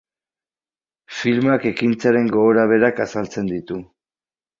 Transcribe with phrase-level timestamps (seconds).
[1.17, 3.79] Filmak ekintzaren gorabeherak azaltzen du.